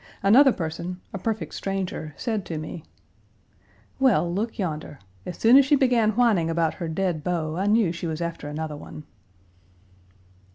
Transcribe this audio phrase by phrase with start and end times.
[0.23, 2.83] Another person, a perfect stranger, said to me,
[3.99, 4.97] "Well, look yonder.
[5.27, 8.47] As soon as she began whining about her dead beau I knew she was after
[8.49, 9.03] another one."